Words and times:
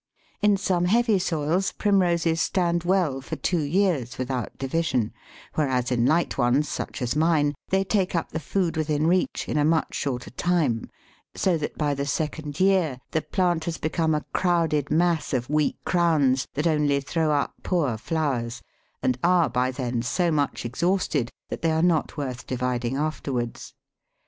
In 0.41 0.57
some 0.57 0.85
heavy 0.85 1.19
soils 1.19 1.73
Primroses 1.73 2.41
stand 2.41 2.83
well 2.85 3.21
for 3.21 3.35
two 3.35 3.61
years 3.61 4.17
without 4.17 4.57
division; 4.57 5.13
whereas 5.53 5.91
in 5.91 6.07
light 6.07 6.39
ones, 6.39 6.67
such 6.67 7.03
as 7.03 7.15
mine, 7.15 7.53
they 7.69 7.83
take 7.83 8.15
up 8.15 8.31
the 8.31 8.39
food 8.39 8.77
within 8.77 9.05
reach 9.05 9.47
in 9.47 9.59
a 9.59 9.63
much 9.63 9.93
shorter 9.93 10.31
time, 10.31 10.89
so 11.35 11.55
that 11.55 11.77
by 11.77 11.93
the 11.93 12.07
second 12.07 12.59
year 12.59 12.97
the 13.11 13.21
plant 13.21 13.65
has 13.65 13.77
become 13.77 14.15
a 14.15 14.25
crowded 14.33 14.89
mass 14.89 15.33
of 15.33 15.51
weak 15.51 15.77
crowns 15.85 16.47
that 16.55 16.65
only 16.65 16.99
throw 16.99 17.31
up 17.31 17.53
poor 17.61 17.95
flowers, 17.95 18.63
and 19.03 19.19
are 19.23 19.51
by 19.51 19.69
then 19.69 20.01
so 20.01 20.31
much 20.31 20.65
exhausted 20.65 21.29
that 21.49 21.61
they 21.61 21.69
are 21.71 21.83
not 21.83 22.17
worth 22.17 22.47
dividing 22.47 22.97
afterwards. 22.97 23.75